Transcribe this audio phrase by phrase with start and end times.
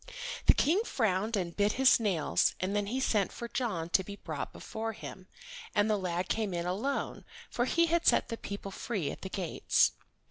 [0.47, 4.15] The King frowned and bit his nails, and then he sent for John to be
[4.15, 5.27] brought before him,
[5.75, 9.29] and the lad came in alone, for he had set the people free at the
[9.29, 9.91] gates.